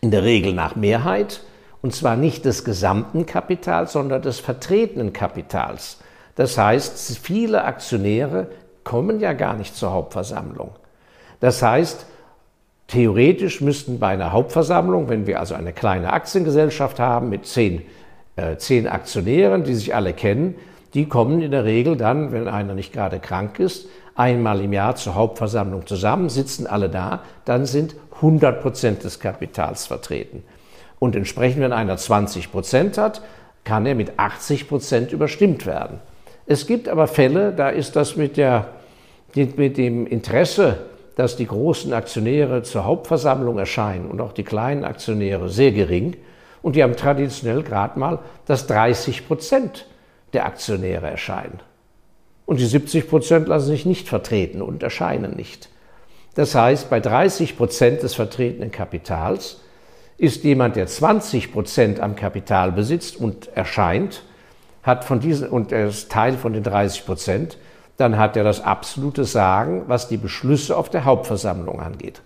in 0.00 0.10
der 0.10 0.24
Regel 0.24 0.52
nach 0.52 0.76
Mehrheit, 0.76 1.42
und 1.82 1.94
zwar 1.94 2.16
nicht 2.16 2.44
des 2.44 2.64
gesamten 2.64 3.26
Kapitals, 3.26 3.92
sondern 3.92 4.22
des 4.22 4.38
vertretenen 4.38 5.12
Kapitals. 5.12 5.98
Das 6.36 6.56
heißt, 6.56 7.18
viele 7.18 7.64
Aktionäre 7.64 8.46
kommen 8.84 9.20
ja 9.20 9.32
gar 9.32 9.54
nicht 9.54 9.74
zur 9.74 9.92
Hauptversammlung. 9.92 10.70
Das 11.40 11.62
heißt, 11.62 12.06
theoretisch 12.88 13.60
müssten 13.60 13.98
bei 13.98 14.08
einer 14.08 14.32
Hauptversammlung, 14.32 15.08
wenn 15.08 15.26
wir 15.26 15.40
also 15.40 15.54
eine 15.54 15.72
kleine 15.72 16.12
Aktiengesellschaft 16.12 17.00
haben 17.00 17.28
mit 17.28 17.46
zehn, 17.46 17.82
äh, 18.36 18.56
zehn 18.56 18.86
Aktionären, 18.86 19.64
die 19.64 19.74
sich 19.74 19.94
alle 19.94 20.12
kennen, 20.12 20.56
die 20.94 21.08
kommen 21.08 21.40
in 21.40 21.50
der 21.50 21.64
Regel 21.64 21.96
dann, 21.96 22.32
wenn 22.32 22.48
einer 22.48 22.74
nicht 22.74 22.92
gerade 22.92 23.18
krank 23.18 23.58
ist, 23.58 23.88
einmal 24.14 24.60
im 24.60 24.72
Jahr 24.72 24.94
zur 24.94 25.14
Hauptversammlung 25.14 25.86
zusammen, 25.86 26.28
sitzen 26.28 26.66
alle 26.66 26.90
da, 26.90 27.22
dann 27.44 27.66
sind 27.66 27.96
100 28.16 28.60
Prozent 28.60 29.04
des 29.04 29.18
Kapitals 29.18 29.86
vertreten. 29.86 30.44
Und 30.98 31.16
entsprechend, 31.16 31.62
wenn 31.62 31.72
einer 31.72 31.96
20 31.96 32.52
Prozent 32.52 32.98
hat, 32.98 33.22
kann 33.64 33.86
er 33.86 33.94
mit 33.94 34.18
80 34.18 34.68
Prozent 34.68 35.12
überstimmt 35.12 35.66
werden. 35.66 35.98
Es 36.46 36.66
gibt 36.66 36.88
aber 36.88 37.06
Fälle, 37.06 37.52
da 37.52 37.68
ist 37.68 37.96
das 37.96 38.16
mit, 38.16 38.36
der, 38.36 38.68
mit 39.34 39.76
dem 39.76 40.06
Interesse, 40.06 40.78
dass 41.16 41.36
die 41.36 41.46
großen 41.46 41.92
Aktionäre 41.92 42.62
zur 42.62 42.84
Hauptversammlung 42.84 43.58
erscheinen 43.58 44.10
und 44.10 44.20
auch 44.20 44.32
die 44.32 44.44
kleinen 44.44 44.84
Aktionäre 44.84 45.48
sehr 45.48 45.72
gering. 45.72 46.16
Und 46.62 46.76
die 46.76 46.82
haben 46.82 46.96
traditionell 46.96 47.62
gerade 47.62 47.98
mal, 47.98 48.20
dass 48.46 48.66
30 48.66 49.26
Prozent 49.26 49.86
der 50.32 50.46
Aktionäre 50.46 51.08
erscheinen. 51.08 51.60
Und 52.46 52.60
die 52.60 52.66
70 52.66 53.08
Prozent 53.08 53.48
lassen 53.48 53.66
sich 53.66 53.86
nicht 53.86 54.08
vertreten 54.08 54.62
und 54.62 54.82
erscheinen 54.82 55.36
nicht. 55.36 55.68
Das 56.34 56.54
heißt, 56.54 56.88
bei 56.88 56.98
30 56.98 57.56
Prozent 57.56 58.02
des 58.02 58.14
vertretenen 58.14 58.70
Kapitals 58.70 59.60
ist 60.16 60.44
jemand, 60.44 60.76
der 60.76 60.86
20 60.86 61.52
Prozent 61.52 62.00
am 62.00 62.16
Kapital 62.16 62.72
besitzt 62.72 63.16
und 63.16 63.48
erscheint, 63.54 64.22
hat 64.82 65.04
von 65.04 65.20
diesen, 65.20 65.48
und 65.48 65.72
er 65.72 65.88
ist 65.88 66.10
Teil 66.10 66.36
von 66.36 66.52
den 66.52 66.62
30 66.62 67.06
Prozent, 67.06 67.58
dann 67.96 68.18
hat 68.18 68.36
er 68.36 68.44
das 68.44 68.60
absolute 68.60 69.24
Sagen, 69.24 69.84
was 69.86 70.08
die 70.08 70.16
Beschlüsse 70.16 70.76
auf 70.76 70.88
der 70.88 71.04
Hauptversammlung 71.04 71.80
angeht. 71.80 72.20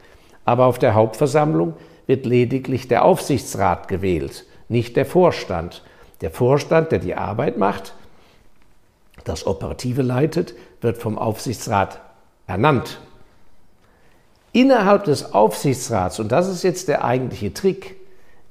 Aber 0.45 0.67
auf 0.67 0.79
der 0.79 0.95
Hauptversammlung 0.95 1.75
wird 2.07 2.25
lediglich 2.25 2.89
der 2.89 3.05
Aufsichtsrat 3.05 3.89
gewählt, 3.89 4.47
nicht 4.69 4.97
der 4.97 5.07
Vorstand. 5.07 5.83
Der 6.21 6.31
Vorstand, 6.31 6.93
der 6.93 7.01
die 7.01 7.15
Arbeit 7.15 7.59
macht, 7.59 7.93
das 9.25 9.47
Operative 9.47 10.03
leitet, 10.03 10.55
wird 10.81 10.99
vom 10.99 11.19
Aufsichtsrat 11.19 12.01
ernannt. 12.47 13.01
Innerhalb 14.53 15.05
des 15.05 15.35
Aufsichtsrats, 15.35 16.21
und 16.21 16.33
das 16.33 16.49
ist 16.49 16.63
jetzt 16.63 16.89
der 16.89 17.05
eigentliche 17.05 17.53
Trick, 17.53 17.97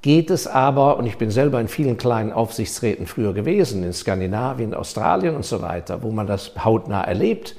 geht 0.06 0.30
es 0.30 0.46
aber, 0.46 0.98
und 0.98 1.08
ich 1.08 1.18
bin 1.18 1.32
selber 1.32 1.60
in 1.60 1.68
vielen 1.68 1.98
kleinen 1.98 2.32
Aufsichtsräten 2.32 3.08
früher 3.08 3.34
gewesen, 3.34 3.84
in 3.84 3.92
Skandinavien, 3.92 4.76
Australien 4.76 5.36
und 5.36 5.46
so 5.46 5.64
weiter, 5.64 6.04
wo 6.04 6.12
man 6.12 6.28
das 6.28 6.52
hautnah 6.64 7.02
erlebt, 7.02 7.56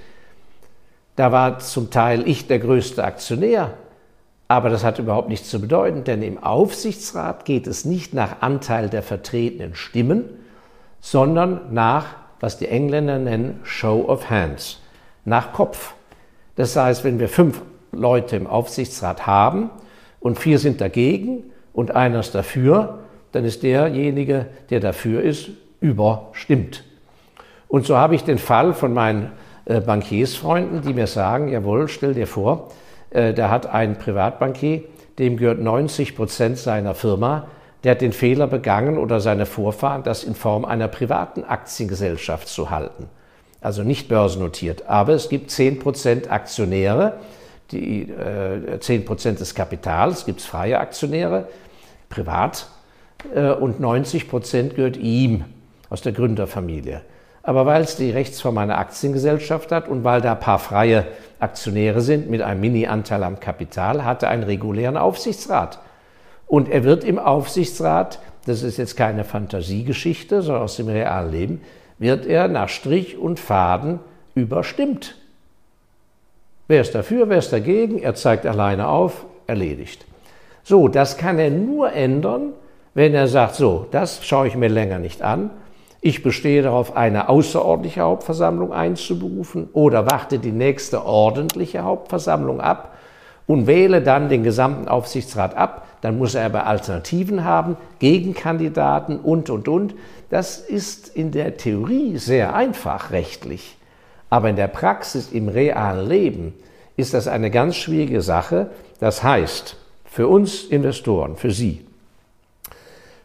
da 1.16 1.32
war 1.32 1.58
zum 1.58 1.90
Teil 1.90 2.22
ich 2.28 2.46
der 2.46 2.60
größte 2.60 3.02
Aktionär, 3.02 3.74
aber 4.46 4.70
das 4.70 4.84
hat 4.84 5.00
überhaupt 5.00 5.28
nichts 5.28 5.50
zu 5.50 5.60
bedeuten, 5.60 6.04
denn 6.04 6.22
im 6.22 6.40
Aufsichtsrat 6.40 7.46
geht 7.46 7.66
es 7.66 7.84
nicht 7.84 8.14
nach 8.14 8.42
Anteil 8.42 8.90
der 8.90 9.02
vertretenen 9.02 9.74
Stimmen, 9.74 10.26
sondern 11.00 11.74
nach 11.74 12.14
was 12.38 12.58
die 12.58 12.68
Engländer 12.68 13.18
nennen 13.18 13.58
Show 13.64 14.04
of 14.06 14.30
Hands, 14.30 14.80
nach 15.24 15.52
Kopf. 15.52 15.94
Das 16.54 16.76
heißt, 16.76 17.02
wenn 17.02 17.18
wir 17.18 17.28
fünf 17.28 17.60
Leute 17.90 18.36
im 18.36 18.46
Aufsichtsrat 18.46 19.26
haben 19.26 19.70
und 20.20 20.38
vier 20.38 20.60
sind 20.60 20.80
dagegen 20.80 21.50
und 21.76 21.94
einer 21.94 22.20
ist 22.20 22.34
dafür, 22.34 23.00
dann 23.32 23.44
ist 23.44 23.62
derjenige, 23.62 24.46
der 24.70 24.80
dafür 24.80 25.22
ist, 25.22 25.50
überstimmt. 25.80 26.82
Und 27.68 27.84
so 27.84 27.98
habe 27.98 28.14
ich 28.14 28.24
den 28.24 28.38
Fall 28.38 28.72
von 28.72 28.94
meinen 28.94 29.30
äh, 29.66 29.80
Bankiersfreunden, 29.80 30.80
die 30.80 30.94
mir 30.94 31.06
sagen, 31.06 31.48
jawohl, 31.48 31.88
stell 31.88 32.14
dir 32.14 32.26
vor, 32.26 32.70
äh, 33.10 33.34
da 33.34 33.50
hat 33.50 33.66
ein 33.66 33.98
Privatbankier, 33.98 34.84
dem 35.18 35.36
gehört 35.36 35.60
90 35.60 36.16
Prozent 36.16 36.56
seiner 36.56 36.94
Firma, 36.94 37.46
der 37.84 37.90
hat 37.92 38.00
den 38.00 38.12
Fehler 38.12 38.46
begangen 38.46 38.96
oder 38.96 39.20
seine 39.20 39.44
Vorfahren, 39.44 40.02
das 40.02 40.24
in 40.24 40.34
Form 40.34 40.64
einer 40.64 40.88
privaten 40.88 41.44
Aktiengesellschaft 41.44 42.48
zu 42.48 42.70
halten. 42.70 43.10
Also 43.60 43.82
nicht 43.82 44.08
börsennotiert. 44.08 44.88
Aber 44.88 45.12
es 45.12 45.28
gibt 45.28 45.50
10% 45.50 46.30
Aktionäre, 46.30 47.18
die 47.70 48.02
äh, 48.02 48.78
10% 48.78 49.38
des 49.38 49.54
Kapitals, 49.54 50.24
gibt 50.24 50.40
es 50.40 50.46
freie 50.46 50.78
Aktionäre, 50.80 51.48
privat, 52.08 52.68
äh, 53.34 53.50
und 53.50 53.80
90% 53.80 54.74
gehört 54.74 54.96
ihm 54.96 55.44
aus 55.90 56.02
der 56.02 56.12
Gründerfamilie. 56.12 57.02
Aber 57.42 57.64
weil 57.64 57.82
es 57.82 57.96
die 57.96 58.10
Rechtsform 58.10 58.58
einer 58.58 58.78
Aktiengesellschaft 58.78 59.70
hat 59.70 59.88
und 59.88 60.02
weil 60.02 60.20
da 60.20 60.32
ein 60.32 60.40
paar 60.40 60.58
freie 60.58 61.06
Aktionäre 61.38 62.00
sind 62.00 62.28
mit 62.28 62.42
einem 62.42 62.60
Mini-Anteil 62.60 63.22
am 63.22 63.38
Kapital, 63.38 64.04
hat 64.04 64.24
er 64.24 64.30
einen 64.30 64.42
regulären 64.42 64.96
Aufsichtsrat. 64.96 65.78
Und 66.48 66.68
er 66.68 66.82
wird 66.82 67.04
im 67.04 67.18
Aufsichtsrat, 67.18 68.18
das 68.46 68.62
ist 68.62 68.78
jetzt 68.78 68.96
keine 68.96 69.24
Fantasiegeschichte, 69.24 70.42
sondern 70.42 70.64
aus 70.64 70.76
dem 70.76 70.88
realen 70.88 71.30
Leben, 71.30 71.60
wird 71.98 72.26
er 72.26 72.48
nach 72.48 72.68
Strich 72.68 73.16
und 73.16 73.38
Faden 73.38 74.00
überstimmt. 74.34 75.16
Wer 76.68 76.80
ist 76.80 76.96
dafür, 76.96 77.28
wer 77.28 77.38
ist 77.38 77.52
dagegen? 77.52 78.00
Er 78.00 78.16
zeigt 78.16 78.44
alleine 78.44 78.88
auf, 78.88 79.24
erledigt. 79.46 80.04
So, 80.68 80.88
das 80.88 81.16
kann 81.16 81.38
er 81.38 81.50
nur 81.50 81.92
ändern, 81.92 82.52
wenn 82.92 83.14
er 83.14 83.28
sagt, 83.28 83.54
so, 83.54 83.86
das 83.92 84.26
schaue 84.26 84.48
ich 84.48 84.56
mir 84.56 84.66
länger 84.66 84.98
nicht 84.98 85.22
an. 85.22 85.50
Ich 86.00 86.24
bestehe 86.24 86.60
darauf, 86.60 86.96
eine 86.96 87.28
außerordentliche 87.28 88.00
Hauptversammlung 88.00 88.72
einzuberufen 88.72 89.68
oder 89.74 90.10
warte 90.10 90.40
die 90.40 90.50
nächste 90.50 91.06
ordentliche 91.06 91.84
Hauptversammlung 91.84 92.60
ab 92.60 92.96
und 93.46 93.68
wähle 93.68 94.02
dann 94.02 94.28
den 94.28 94.42
gesamten 94.42 94.88
Aufsichtsrat 94.88 95.56
ab. 95.56 95.86
Dann 96.00 96.18
muss 96.18 96.34
er 96.34 96.46
aber 96.46 96.66
Alternativen 96.66 97.44
haben, 97.44 97.76
Gegenkandidaten 98.00 99.20
und, 99.20 99.50
und, 99.50 99.68
und. 99.68 99.94
Das 100.30 100.58
ist 100.58 101.14
in 101.14 101.30
der 101.30 101.58
Theorie 101.58 102.18
sehr 102.18 102.56
einfach 102.56 103.12
rechtlich. 103.12 103.76
Aber 104.30 104.50
in 104.50 104.56
der 104.56 104.66
Praxis, 104.66 105.30
im 105.30 105.46
realen 105.46 106.08
Leben, 106.08 106.54
ist 106.96 107.14
das 107.14 107.28
eine 107.28 107.52
ganz 107.52 107.76
schwierige 107.76 108.20
Sache. 108.20 108.70
Das 108.98 109.22
heißt, 109.22 109.76
für 110.16 110.28
uns 110.28 110.64
Investoren, 110.64 111.36
für 111.36 111.50
Sie, 111.50 111.84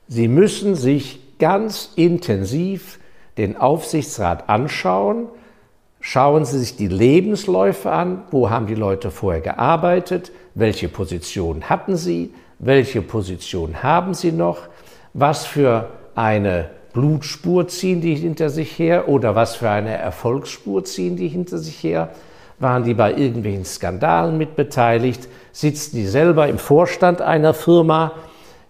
Sie 0.09 0.27
müssen 0.27 0.75
sich 0.75 1.37
ganz 1.39 1.93
intensiv 1.95 2.99
den 3.37 3.55
Aufsichtsrat 3.55 4.49
anschauen, 4.49 5.27
Schauen 6.03 6.45
Sie 6.45 6.57
sich 6.57 6.75
die 6.75 6.87
Lebensläufe 6.87 7.91
an. 7.91 8.23
Wo 8.31 8.49
haben 8.49 8.65
die 8.65 8.75
Leute 8.75 9.11
vorher 9.11 9.39
gearbeitet? 9.39 10.31
Welche 10.55 10.89
Position 10.89 11.69
hatten 11.69 11.95
sie? 11.95 12.33
Welche 12.57 13.03
Position 13.03 13.83
haben 13.83 14.15
sie 14.15 14.31
noch? 14.31 14.67
Was 15.13 15.45
für 15.45 15.91
eine 16.15 16.71
Blutspur 16.93 17.67
ziehen 17.67 18.01
die 18.01 18.15
hinter 18.15 18.49
sich 18.49 18.79
her 18.79 19.07
oder 19.07 19.35
was 19.35 19.55
für 19.55 19.69
eine 19.69 19.95
Erfolgsspur 19.95 20.83
ziehen 20.85 21.15
die 21.17 21.27
hinter 21.27 21.59
sich 21.59 21.83
her? 21.83 22.09
Waren 22.57 22.83
die 22.83 22.95
bei 22.95 23.13
irgendwelchen 23.13 23.65
Skandalen 23.65 24.39
mitbeteiligt? 24.39 25.27
Sitzen 25.51 25.95
die 25.95 26.05
selber 26.05 26.47
im 26.47 26.57
Vorstand 26.57 27.21
einer 27.21 27.53
Firma, 27.53 28.13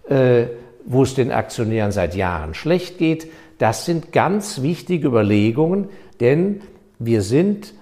äh, 0.08 0.46
wo 0.84 1.02
es 1.02 1.14
den 1.14 1.30
Aktionären 1.30 1.92
seit 1.92 2.14
Jahren 2.14 2.54
schlecht 2.54 2.98
geht? 2.98 3.30
Das 3.58 3.84
sind 3.84 4.12
ganz 4.12 4.62
wichtige 4.62 5.06
Überlegungen, 5.06 5.88
denn 6.20 6.62
wir 6.98 7.22
sind 7.22 7.74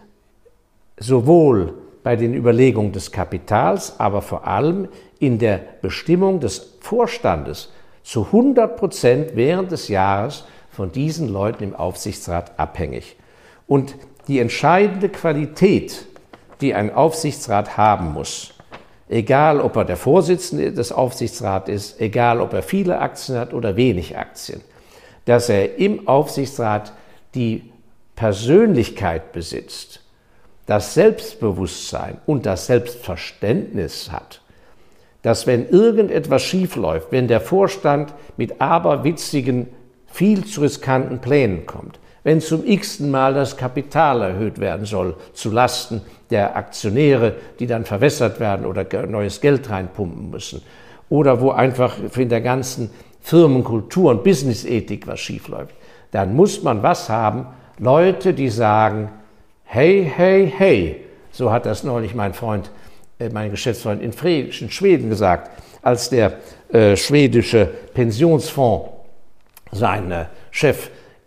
sowohl 0.99 1.75
bei 2.02 2.16
den 2.16 2.35
Überlegungen 2.35 2.92
des 2.92 3.12
Kapitals, 3.12 3.99
aber 3.99 4.23
vor 4.23 4.47
allem 4.47 4.88
in 5.19 5.38
der 5.38 5.61
Bestimmung 5.83 6.40
des 6.40 6.76
Vorstandes 6.80 7.73
zu 8.02 8.26
100 8.26 8.76
Prozent 8.76 9.30
während 9.35 9.71
des 9.73 9.88
Jahres 9.88 10.45
von 10.71 10.92
diesen 10.92 11.28
Leuten 11.28 11.64
im 11.64 11.75
Aufsichtsrat 11.75 12.59
abhängig. 12.59 13.16
Und 13.66 13.95
die 14.28 14.38
entscheidende 14.38 15.09
Qualität, 15.09 16.07
die 16.61 16.75
ein 16.75 16.92
Aufsichtsrat 16.95 17.76
haben 17.76 18.12
muss, 18.12 18.54
egal 19.10 19.60
ob 19.60 19.76
er 19.76 19.84
der 19.84 19.96
Vorsitzende 19.96 20.72
des 20.72 20.92
Aufsichtsrats 20.92 21.68
ist, 21.68 22.00
egal 22.00 22.40
ob 22.40 22.54
er 22.54 22.62
viele 22.62 23.00
Aktien 23.00 23.38
hat 23.38 23.52
oder 23.52 23.76
wenig 23.76 24.16
Aktien, 24.16 24.60
dass 25.24 25.48
er 25.48 25.78
im 25.78 26.08
Aufsichtsrat 26.08 26.92
die 27.34 27.70
Persönlichkeit 28.14 29.32
besitzt, 29.32 30.00
das 30.66 30.94
Selbstbewusstsein 30.94 32.18
und 32.26 32.46
das 32.46 32.66
Selbstverständnis 32.66 34.12
hat, 34.12 34.40
dass 35.22 35.46
wenn 35.46 35.68
irgendetwas 35.68 36.42
schiefläuft, 36.42 37.08
wenn 37.10 37.28
der 37.28 37.40
Vorstand 37.40 38.14
mit 38.36 38.60
aberwitzigen, 38.60 39.68
viel 40.06 40.44
zu 40.44 40.60
riskanten 40.62 41.20
Plänen 41.20 41.66
kommt, 41.66 41.98
wenn 42.30 42.40
zum 42.40 42.64
x-ten 42.64 43.10
Mal 43.10 43.34
das 43.34 43.56
Kapital 43.56 44.22
erhöht 44.22 44.60
werden 44.60 44.87
soll 44.87 45.16
zu 45.32 45.50
Lasten 45.50 46.00
der 46.30 46.54
Aktionäre, 46.54 47.34
die 47.58 47.66
dann 47.66 47.84
verwässert 47.84 48.38
werden 48.38 48.66
oder 48.66 48.87
neues 49.08 49.40
Geld 49.40 49.68
reinpumpen 49.68 50.30
müssen, 50.30 50.62
oder 51.08 51.40
wo 51.40 51.50
einfach 51.50 51.96
in 52.16 52.28
der 52.28 52.40
ganzen 52.40 52.88
Firmenkultur 53.20 54.12
und 54.12 54.22
Businessethik 54.22 55.08
was 55.08 55.18
schiefläuft, 55.18 55.75
dann 56.12 56.37
muss 56.37 56.62
man 56.62 56.84
was 56.84 57.08
haben, 57.08 57.49
Leute, 57.80 58.32
die 58.32 58.49
sagen, 58.49 59.10
hey, 59.64 60.08
hey, 60.14 60.54
hey, 60.56 61.04
so 61.32 61.50
hat 61.50 61.66
das 61.66 61.82
neulich 61.82 62.14
mein 62.14 62.32
Freund, 62.32 62.70
äh, 63.18 63.28
mein 63.30 63.50
Geschäftsfreund 63.50 64.00
in, 64.00 64.12
Schweden 64.70 65.10
gesagt, 65.10 65.50
als 65.82 66.10
der 66.10 66.34
äh, 66.72 66.94
schwedische 66.96 67.68
Pensionsfonds 67.92 68.88
seine 69.72 70.28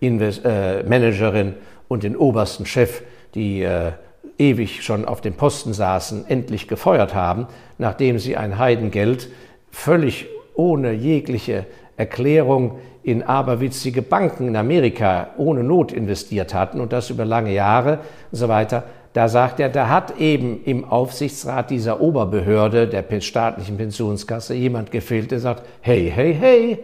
Chefmanagerin 0.03 1.49
äh, 1.49 1.53
und 1.87 2.03
den 2.03 2.15
obersten 2.15 2.65
Chef, 2.65 3.01
die 3.35 3.63
äh, 3.63 3.91
ewig 4.37 4.83
schon 4.83 5.05
auf 5.05 5.21
dem 5.21 5.33
Posten 5.33 5.73
saßen, 5.73 6.25
endlich 6.27 6.67
gefeuert 6.67 7.13
haben, 7.13 7.47
nachdem 7.77 8.19
sie 8.19 8.35
ein 8.35 8.57
Heidengeld 8.57 9.29
völlig 9.71 10.27
ohne 10.55 10.91
jegliche 10.91 11.65
Erklärung 11.97 12.79
in 13.03 13.23
aberwitzige 13.23 14.01
Banken 14.01 14.47
in 14.47 14.55
Amerika 14.55 15.29
ohne 15.37 15.63
Not 15.63 15.91
investiert 15.91 16.53
hatten 16.53 16.79
und 16.79 16.93
das 16.93 17.09
über 17.09 17.25
lange 17.25 17.53
Jahre 17.53 17.99
und 18.31 18.37
so 18.37 18.47
weiter. 18.47 18.83
Da 19.13 19.27
sagt 19.27 19.59
er, 19.59 19.69
da 19.69 19.89
hat 19.89 20.19
eben 20.19 20.63
im 20.63 20.85
Aufsichtsrat 20.85 21.69
dieser 21.69 22.01
Oberbehörde 22.01 22.87
der 22.87 23.21
staatlichen 23.21 23.77
Pensionskasse 23.77 24.55
jemand 24.55 24.89
gefehlt, 24.91 25.31
der 25.31 25.39
sagt, 25.39 25.63
hey, 25.81 26.11
hey, 26.13 26.33
hey, 26.33 26.79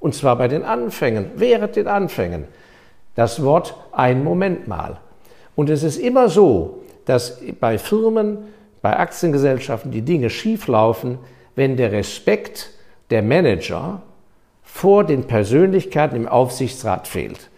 und 0.00 0.14
zwar 0.14 0.36
bei 0.36 0.48
den 0.48 0.64
Anfängen, 0.64 1.26
während 1.36 1.76
den 1.76 1.86
Anfängen. 1.86 2.44
Das 3.14 3.42
Wort 3.42 3.74
ein 3.92 4.24
Moment 4.24 4.66
mal. 4.68 4.98
Und 5.54 5.70
es 5.70 5.82
ist 5.82 5.98
immer 5.98 6.28
so, 6.28 6.82
dass 7.04 7.40
bei 7.60 7.78
Firmen, 7.78 8.38
bei 8.82 8.98
Aktiengesellschaften 8.98 9.90
die 9.90 10.02
Dinge 10.02 10.30
schieflaufen, 10.30 11.18
wenn 11.54 11.76
der 11.76 11.92
Respekt 11.92 12.70
der 13.10 13.22
Manager 13.22 14.02
vor 14.62 15.04
den 15.04 15.24
Persönlichkeiten 15.24 16.16
im 16.16 16.28
Aufsichtsrat 16.28 17.06
fehlt. 17.06 17.50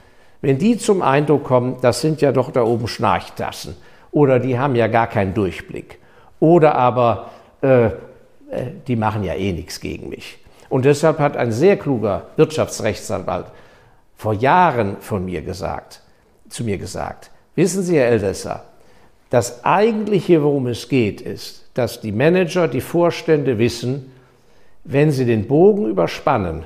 Wenn 0.43 0.59
die 0.59 0.77
zum 0.77 1.01
Eindruck 1.01 1.45
kommen, 1.45 1.79
das 1.81 2.01
sind 2.01 2.21
ja 2.21 2.33
doch 2.33 2.51
da 2.51 2.63
oben 2.63 2.89
Schnarchtassen 2.89 3.77
oder 4.11 4.39
die 4.39 4.59
haben 4.59 4.77
ja 4.77 4.87
gar 4.87 5.07
keinen 5.07 5.33
Durchblick 5.33 5.99
oder 6.41 6.75
aber 6.75 7.31
äh, 7.63 7.87
äh, 7.87 7.91
die 8.87 8.97
machen 8.97 9.25
ja 9.25 9.35
eh 9.35 9.53
nichts 9.53 9.81
gegen 9.81 10.11
mich. 10.11 10.39
Und 10.69 10.85
deshalb 10.85 11.19
hat 11.19 11.37
ein 11.37 11.53
sehr 11.53 11.77
kluger 11.77 12.27
Wirtschaftsrechtsanwalt 12.37 13.47
vor 14.17 14.35
Jahren 14.35 14.97
von 15.01 15.25
mir 15.25 15.43
gesagt, 15.43 16.03
zu 16.49 16.65
mir 16.65 16.79
gesagt, 16.79 17.31
wissen 17.55 17.83
Sie, 17.83 17.97
Herr 17.97 18.09
Eldesser, 18.09 18.65
das 19.31 19.65
eigentliche, 19.65 20.43
worum 20.43 20.69
es 20.69 20.89
geht, 20.89 21.21
ist, 21.21 21.69
dass 21.75 22.01
die 22.01 22.13
Manager, 22.13 22.69
die 22.69 22.81
Vorstände 22.81 23.59
wissen, 23.59 24.13
wenn 24.85 25.11
sie 25.11 25.27
den 25.27 25.49
Bogen 25.49 25.87
überspannen 25.87 26.65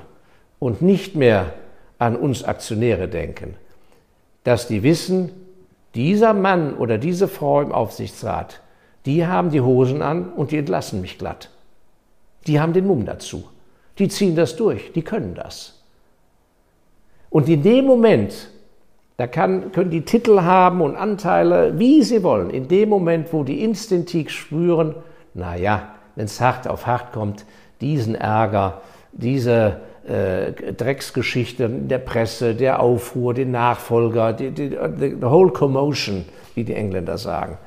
und 0.58 0.82
nicht 0.82 1.16
mehr 1.16 1.54
an 1.98 2.16
uns 2.16 2.44
Aktionäre 2.44 3.08
denken, 3.08 3.54
dass 4.44 4.68
die 4.68 4.82
wissen, 4.82 5.32
dieser 5.94 6.34
Mann 6.34 6.76
oder 6.76 6.98
diese 6.98 7.28
Frau 7.28 7.62
im 7.62 7.72
Aufsichtsrat, 7.72 8.60
die 9.06 9.26
haben 9.26 9.50
die 9.50 9.60
Hosen 9.60 10.02
an 10.02 10.30
und 10.32 10.52
die 10.52 10.58
entlassen 10.58 11.00
mich 11.00 11.18
glatt. 11.18 11.50
Die 12.46 12.60
haben 12.60 12.72
den 12.72 12.86
Mumm 12.86 13.06
dazu. 13.06 13.44
Die 13.98 14.08
ziehen 14.08 14.36
das 14.36 14.56
durch, 14.56 14.92
die 14.92 15.02
können 15.02 15.34
das. 15.34 15.79
Und 17.30 17.48
in 17.48 17.62
dem 17.62 17.86
Moment, 17.86 18.50
da 19.16 19.26
kann, 19.26 19.72
können 19.72 19.90
die 19.90 20.04
Titel 20.04 20.42
haben 20.42 20.80
und 20.80 20.96
Anteile, 20.96 21.78
wie 21.78 22.02
sie 22.02 22.22
wollen, 22.22 22.50
in 22.50 22.68
dem 22.68 22.88
Moment, 22.88 23.32
wo 23.32 23.44
die 23.44 23.62
instinktiv 23.62 24.30
spüren, 24.30 24.94
naja, 25.34 25.94
wenn 26.16 26.24
es 26.26 26.40
hart 26.40 26.66
auf 26.66 26.86
hart 26.86 27.12
kommt, 27.12 27.44
diesen 27.80 28.14
Ärger, 28.14 28.82
diese 29.12 29.80
äh, 30.06 30.72
Drecksgeschichte 30.72 31.68
der 31.68 31.98
Presse, 31.98 32.54
der 32.54 32.80
Aufruhr, 32.80 33.32
den 33.32 33.52
Nachfolger, 33.52 34.32
die, 34.32 34.50
die, 34.50 34.70
the 34.70 35.22
whole 35.22 35.52
commotion, 35.52 36.24
wie 36.54 36.64
die 36.64 36.74
Engländer 36.74 37.16
sagen. 37.16 37.58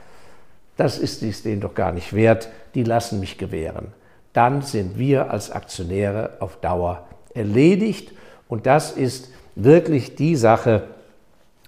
Das 0.76 0.97
ist 0.97 1.21
dies 1.21 1.43
denen 1.43 1.62
doch 1.62 1.76
gar 1.76 1.91
nicht 1.91 2.13
wert, 2.13 2.49
die 2.76 2.84
lassen 2.84 3.19
mich 3.19 3.38
gewähren. 3.38 3.93
Dann 4.34 4.62
sind 4.62 4.97
wir 4.97 5.32
als 5.32 5.52
Aktionäre 5.52 6.32
auf 6.39 6.58
Dauer 6.58 7.08
erledigt 7.34 8.12
und 8.47 8.65
das 8.65 8.91
ist 8.91 9.32
wirklich 9.56 10.16
die 10.16 10.36
Sache, 10.36 10.84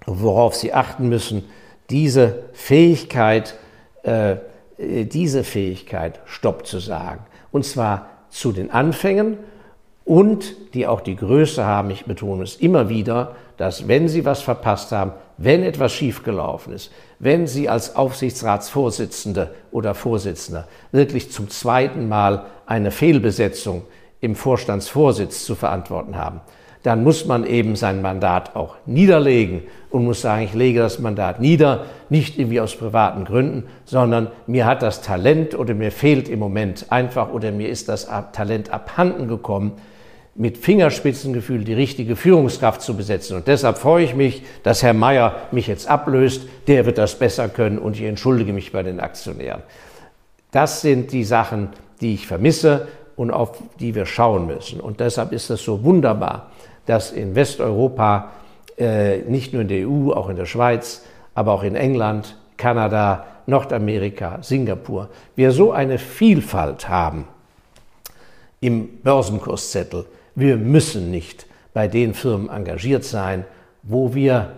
worauf 0.06 0.54
Sie 0.54 0.72
achten 0.72 1.08
müssen, 1.08 1.44
diese 1.90 2.44
Fähigkeit, 2.52 3.54
äh, 4.02 4.36
diese 4.78 5.44
Fähigkeit, 5.44 6.20
Stopp 6.26 6.66
zu 6.66 6.78
sagen. 6.78 7.24
Und 7.50 7.64
zwar 7.64 8.08
zu 8.28 8.52
den 8.52 8.70
Anfängen 8.70 9.38
und 10.04 10.74
die 10.74 10.86
auch 10.86 11.00
die 11.00 11.16
Größe 11.16 11.64
haben, 11.64 11.90
ich 11.90 12.04
betone 12.04 12.44
es 12.44 12.56
immer 12.56 12.88
wieder, 12.88 13.34
dass 13.56 13.88
wenn 13.88 14.08
Sie 14.08 14.24
was 14.24 14.42
verpasst 14.42 14.92
haben, 14.92 15.12
wenn 15.38 15.62
etwas 15.62 15.92
schiefgelaufen 15.92 16.72
ist, 16.72 16.92
wenn 17.18 17.46
Sie 17.46 17.68
als 17.68 17.96
Aufsichtsratsvorsitzende 17.96 19.54
oder 19.70 19.94
Vorsitzender 19.94 20.68
wirklich 20.92 21.32
zum 21.32 21.48
zweiten 21.48 22.08
Mal 22.08 22.46
eine 22.66 22.90
Fehlbesetzung 22.90 23.82
im 24.20 24.34
Vorstandsvorsitz 24.34 25.44
zu 25.44 25.54
verantworten 25.54 26.16
haben, 26.16 26.40
dann 26.86 27.02
muss 27.02 27.26
man 27.26 27.44
eben 27.44 27.74
sein 27.74 28.00
Mandat 28.00 28.54
auch 28.54 28.76
niederlegen 28.86 29.64
und 29.90 30.04
muss 30.04 30.20
sagen, 30.20 30.44
ich 30.44 30.54
lege 30.54 30.78
das 30.78 31.00
Mandat 31.00 31.40
nieder, 31.40 31.86
nicht 32.10 32.38
irgendwie 32.38 32.60
aus 32.60 32.76
privaten 32.76 33.24
Gründen, 33.24 33.64
sondern 33.84 34.28
mir 34.46 34.66
hat 34.66 34.82
das 34.82 35.02
Talent 35.02 35.58
oder 35.58 35.74
mir 35.74 35.90
fehlt 35.90 36.28
im 36.28 36.38
Moment 36.38 36.86
einfach 36.90 37.32
oder 37.32 37.50
mir 37.50 37.70
ist 37.70 37.88
das 37.88 38.06
Talent 38.30 38.70
abhanden 38.70 39.26
gekommen, 39.26 39.72
mit 40.36 40.58
Fingerspitzengefühl 40.58 41.64
die 41.64 41.74
richtige 41.74 42.14
Führungskraft 42.14 42.80
zu 42.80 42.96
besetzen. 42.96 43.36
Und 43.38 43.48
deshalb 43.48 43.78
freue 43.78 44.04
ich 44.04 44.14
mich, 44.14 44.44
dass 44.62 44.84
Herr 44.84 44.94
Mayer 44.94 45.34
mich 45.50 45.66
jetzt 45.66 45.88
ablöst. 45.88 46.42
Der 46.68 46.86
wird 46.86 46.98
das 46.98 47.18
besser 47.18 47.48
können 47.48 47.78
und 47.78 47.96
ich 47.96 48.02
entschuldige 48.02 48.52
mich 48.52 48.70
bei 48.70 48.84
den 48.84 49.00
Aktionären. 49.00 49.62
Das 50.52 50.82
sind 50.82 51.10
die 51.10 51.24
Sachen, 51.24 51.70
die 52.00 52.14
ich 52.14 52.28
vermisse 52.28 52.86
und 53.16 53.32
auf 53.32 53.58
die 53.80 53.96
wir 53.96 54.06
schauen 54.06 54.46
müssen. 54.46 54.78
Und 54.78 55.00
deshalb 55.00 55.32
ist 55.32 55.50
es 55.50 55.64
so 55.64 55.82
wunderbar, 55.82 56.52
dass 56.86 57.12
in 57.12 57.34
Westeuropa, 57.34 58.32
äh, 58.78 59.18
nicht 59.18 59.52
nur 59.52 59.62
in 59.62 59.68
der 59.68 59.88
EU, 59.88 60.12
auch 60.12 60.28
in 60.28 60.36
der 60.36 60.46
Schweiz, 60.46 61.04
aber 61.34 61.52
auch 61.52 61.62
in 61.62 61.74
England, 61.76 62.36
Kanada, 62.56 63.26
Nordamerika, 63.46 64.38
Singapur, 64.42 65.08
wir 65.34 65.52
so 65.52 65.72
eine 65.72 65.98
Vielfalt 65.98 66.88
haben 66.88 67.26
im 68.60 69.02
Börsenkurszettel, 69.02 70.06
wir 70.34 70.56
müssen 70.56 71.10
nicht 71.10 71.46
bei 71.72 71.88
den 71.88 72.14
Firmen 72.14 72.48
engagiert 72.48 73.04
sein, 73.04 73.44
wo 73.82 74.14
wir 74.14 74.52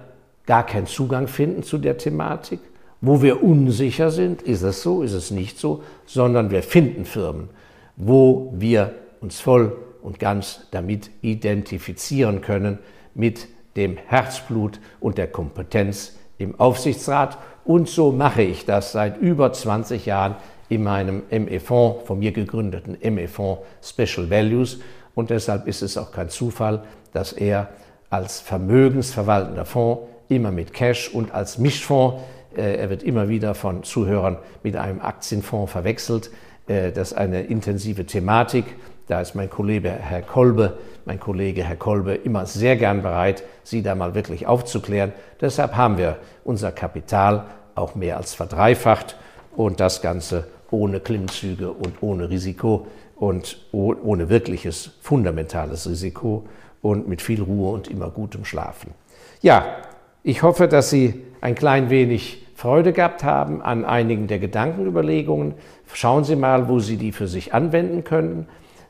gar 0.47 0.64
keinen 0.64 0.87
Zugang 0.87 1.29
finden 1.29 1.62
zu 1.62 1.79
der 1.79 1.99
Thematik, 1.99 2.61
wo 3.01 3.23
wir 3.23 3.43
unsicher 3.43 4.11
sind, 4.11 4.43
ist 4.43 4.62
es 4.62 4.83
so, 4.83 5.03
ist 5.03 5.12
es 5.12 5.31
nicht 5.31 5.59
so, 5.59 5.83
sondern 6.07 6.51
wir 6.51 6.62
finden 6.62 7.05
Firmen, 7.05 7.49
wo 7.97 8.53
wir 8.57 8.95
uns 9.21 9.41
voll 9.41 9.77
und 10.03 10.19
ganz 10.19 10.67
damit 10.71 11.11
identifizieren 11.23 12.41
können, 12.41 12.79
mit 13.15 13.49
dem 13.77 13.97
Herzblut 13.97 14.81
und 15.01 15.19
der 15.19 15.29
Kompetenz 15.29 16.17
im 16.39 16.59
Aufsichtsrat. 16.59 17.39
Und 17.65 17.89
so 17.89 18.13
mache 18.13 18.43
ich 18.43 18.65
das 18.65 18.93
seit 18.93 19.19
über 19.19 19.53
20 19.53 20.07
Jahren 20.07 20.37
in 20.69 20.83
meinem 20.83 21.23
ME-Fonds, 21.31 22.07
von 22.07 22.19
mir 22.19 22.33
gegründeten 22.33 22.97
ME-Fonds 23.03 23.63
Special 23.83 24.31
Values. 24.31 24.81
Und 25.15 25.31
deshalb 25.31 25.67
ist 25.67 25.83
es 25.83 25.97
auch 25.97 26.13
kein 26.13 26.29
Zufall, 26.29 26.83
dass 27.13 27.33
er 27.33 27.69
als 28.11 28.41
vermögensverwaltender 28.41 29.65
Fonds 29.65 30.03
immer 30.29 30.51
mit 30.51 30.73
Cash 30.73 31.11
und 31.13 31.33
als 31.33 31.59
Mischfonds, 31.59 32.23
äh, 32.57 32.77
er 32.77 32.91
wird 32.91 33.03
immer 33.03 33.29
wieder 33.29 33.55
von 33.55 33.83
Zuhörern 33.83 34.39
mit 34.63 34.77
einem 34.77 35.01
Aktienfonds 35.01 35.73
verwechselt, 35.73 36.31
äh, 36.67 36.93
das 36.93 37.13
ist 37.13 37.19
eine 37.19 37.43
intensive 37.43 38.07
Thematik, 38.07 38.65
Da 39.09 39.23
ist 39.23 39.35
mein 39.35 39.49
Kollege 39.49 39.88
Herr 39.88 40.21
Kolbe, 40.21 40.77
mein 41.07 41.18
Kollege 41.18 41.64
Herr 41.64 41.77
Kolbe 41.77 42.14
immer 42.14 42.44
sehr 42.44 42.77
gern 42.77 43.03
bereit, 43.03 43.42
Sie 43.64 43.83
da 43.83 43.94
mal 43.94 44.14
wirklich 44.14 44.47
aufzuklären. 44.47 45.12
Deshalb 45.40 45.77
haben 45.77 45.97
wir 45.97 46.18
unser 46.44 46.73
Kapital 46.73 47.47
auch 47.75 47.94
mehr 47.94 48.18
als 48.18 48.35
verdreifacht 48.35 49.16
und 49.57 49.81
das 49.81 50.03
Ganze 50.03 50.47
ohne 50.71 51.01
Klimmzüge 51.01 51.73
und 51.73 52.03
ohne 52.03 52.29
Risiko 52.29 52.87
und 53.16 53.59
ohne 53.73 54.29
wirkliches 54.29 54.90
fundamentales 55.01 55.88
Risiko 55.88 56.44
und 56.83 57.09
mit 57.09 57.23
viel 57.23 57.42
Ruhe 57.42 57.73
und 57.73 57.88
immer 57.88 58.11
gutem 58.11 58.44
Schlafen. 58.44 58.92
Ja, 59.40 59.64
ich 60.23 60.42
hoffe, 60.42 60.68
dass 60.68 60.90
Sie 60.90 61.25
ein 61.40 61.55
klein 61.55 61.88
wenig 61.88 62.47
Freude 62.55 62.92
gehabt 62.92 63.25
haben 63.25 63.62
an 63.62 63.85
einigen 63.85 64.27
der 64.27 64.38
Gedankenüberlegungen. 64.38 65.55
Schauen 65.92 66.25
Sie 66.25 66.37
mal, 66.37 66.68
wo 66.68 66.81
Sie 66.81 66.97
die 66.99 67.12
für 67.12 67.29
sich 67.29 67.55
anwenden 67.55 68.05
können. 68.05 68.49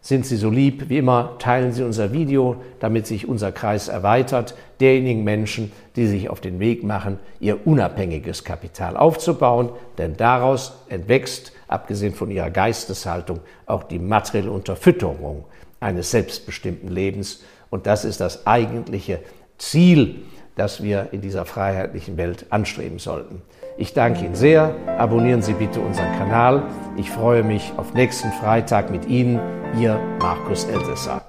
Sind 0.08 0.24
Sie 0.24 0.38
so 0.38 0.48
lieb, 0.48 0.88
wie 0.88 0.96
immer, 0.96 1.36
teilen 1.38 1.72
Sie 1.72 1.82
unser 1.82 2.14
Video, 2.14 2.56
damit 2.80 3.06
sich 3.06 3.28
unser 3.28 3.52
Kreis 3.52 3.88
erweitert, 3.88 4.54
derjenigen 4.80 5.22
Menschen, 5.22 5.70
die 5.96 6.06
sich 6.06 6.30
auf 6.30 6.40
den 6.40 6.60
Weg 6.60 6.82
machen, 6.82 7.18
ihr 7.40 7.66
unabhängiges 7.66 8.42
Kapital 8.42 8.96
aufzubauen, 8.96 9.68
denn 9.98 10.16
daraus 10.16 10.78
entwächst, 10.88 11.52
abgesehen 11.66 12.14
von 12.14 12.30
ihrer 12.30 12.48
Geisteshaltung, 12.48 13.40
auch 13.66 13.82
die 13.82 13.98
materielle 13.98 14.50
Unterfütterung 14.50 15.44
eines 15.78 16.10
selbstbestimmten 16.10 16.88
Lebens. 16.88 17.44
Und 17.68 17.86
das 17.86 18.06
ist 18.06 18.22
das 18.22 18.46
eigentliche 18.46 19.20
Ziel, 19.58 20.22
das 20.56 20.82
wir 20.82 21.08
in 21.12 21.20
dieser 21.20 21.44
freiheitlichen 21.44 22.16
Welt 22.16 22.46
anstreben 22.48 22.98
sollten. 22.98 23.42
Ich 23.80 23.94
danke 23.94 24.24
Ihnen 24.24 24.34
sehr. 24.34 24.74
Abonnieren 24.98 25.40
Sie 25.40 25.52
bitte 25.52 25.78
unseren 25.80 26.12
Kanal. 26.18 26.64
Ich 26.96 27.12
freue 27.12 27.44
mich 27.44 27.72
auf 27.76 27.94
nächsten 27.94 28.32
Freitag 28.32 28.90
mit 28.90 29.06
Ihnen, 29.06 29.38
Ihr 29.80 30.00
Markus 30.18 30.64
Elsässer. 30.64 31.28